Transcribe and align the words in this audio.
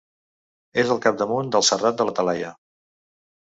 És 0.83 0.93
al 0.95 1.03
capdamunt 1.03 1.53
del 1.57 1.67
Serrat 1.69 2.03
de 2.03 2.11
la 2.11 2.17
Talaia. 2.23 2.53